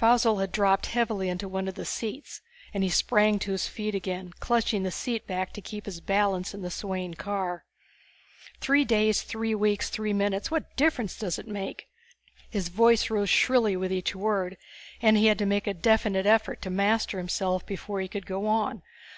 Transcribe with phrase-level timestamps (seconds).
[0.00, 2.40] Faussel had dropped heavily into one of the seats
[2.72, 6.54] and he sprang to his feet again, clutching the seat back to keep his balance
[6.54, 7.66] in the swaying car.
[8.58, 11.88] "Three days, three weeks, three minutes what difference does it make?"
[12.48, 14.56] His voice rose shrilly with each word,
[15.02, 18.46] and he had to make a definite effort to master himself before he could go
[18.46, 18.80] on.